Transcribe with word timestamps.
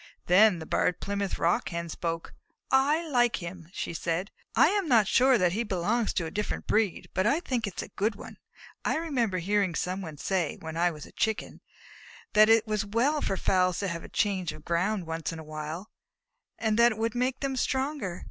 Then 0.25 0.57
the 0.57 0.65
Barred 0.65 0.99
Plymouth 0.99 1.37
Rock 1.37 1.69
Hen 1.69 1.87
spoke. 1.87 2.33
"I 2.71 3.07
like 3.07 3.35
him," 3.35 3.69
she 3.71 3.93
said. 3.93 4.31
"I 4.55 4.69
am 4.69 5.05
sure 5.05 5.37
that 5.37 5.51
he 5.51 5.61
belongs 5.63 6.11
to 6.13 6.25
a 6.25 6.31
different 6.31 6.65
breed, 6.65 7.07
but 7.13 7.27
I 7.27 7.39
think 7.39 7.67
it 7.67 7.77
is 7.77 7.83
a 7.83 7.87
good 7.89 8.15
one. 8.15 8.37
I 8.83 8.95
remember 8.97 9.37
hearing 9.37 9.75
somebody 9.75 10.17
say, 10.17 10.57
when 10.59 10.75
I 10.75 10.89
was 10.89 11.05
a 11.05 11.11
Chicken, 11.11 11.61
that 12.33 12.49
it 12.49 12.65
was 12.65 12.83
well 12.83 13.21
for 13.21 13.37
fowls 13.37 13.77
to 13.81 13.87
have 13.89 14.03
a 14.03 14.09
change 14.09 14.51
of 14.53 14.65
ground 14.65 15.05
once 15.05 15.31
in 15.31 15.37
a 15.37 15.43
while, 15.43 15.91
and 16.57 16.79
that 16.79 16.93
it 16.93 16.97
would 16.97 17.13
make 17.13 17.41
them 17.41 17.55
stronger. 17.55 18.19